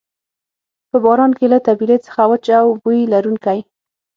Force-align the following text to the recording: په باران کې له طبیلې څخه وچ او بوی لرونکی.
په 0.89 0.97
باران 1.05 1.31
کې 1.37 1.45
له 1.53 1.59
طبیلې 1.67 1.97
څخه 2.05 2.21
وچ 2.31 2.45
او 2.59 2.67
بوی 2.81 2.99
لرونکی. 3.13 3.59